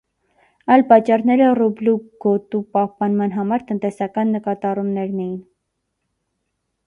[0.75, 1.93] Այլ պատճառները ռուբլու
[2.25, 5.39] գոտու պահպանման համար տնտեսական նկատառումներն էին։